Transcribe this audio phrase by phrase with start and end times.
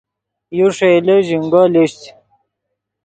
[0.57, 2.01] یو ݰئیلے ژینگو لیشچ